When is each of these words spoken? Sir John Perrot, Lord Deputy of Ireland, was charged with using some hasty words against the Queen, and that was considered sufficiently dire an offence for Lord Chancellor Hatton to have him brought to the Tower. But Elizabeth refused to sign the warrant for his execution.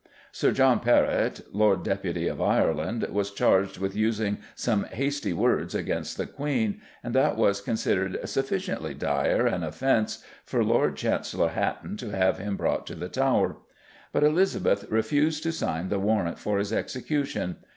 Sir 0.31 0.51
John 0.51 0.79
Perrot, 0.79 1.41
Lord 1.51 1.83
Deputy 1.83 2.27
of 2.27 2.41
Ireland, 2.41 3.07
was 3.11 3.29
charged 3.29 3.77
with 3.77 3.95
using 3.95 4.39
some 4.55 4.85
hasty 4.85 5.31
words 5.31 5.75
against 5.75 6.17
the 6.17 6.25
Queen, 6.25 6.81
and 7.03 7.13
that 7.13 7.37
was 7.37 7.61
considered 7.61 8.17
sufficiently 8.27 8.95
dire 8.95 9.45
an 9.45 9.61
offence 9.61 10.23
for 10.43 10.63
Lord 10.63 10.95
Chancellor 10.95 11.49
Hatton 11.49 11.97
to 11.97 12.09
have 12.17 12.39
him 12.39 12.57
brought 12.57 12.87
to 12.87 12.95
the 12.95 13.09
Tower. 13.09 13.57
But 14.11 14.23
Elizabeth 14.23 14.87
refused 14.89 15.43
to 15.43 15.51
sign 15.51 15.89
the 15.89 15.99
warrant 15.99 16.39
for 16.39 16.57
his 16.57 16.73
execution. 16.73 17.57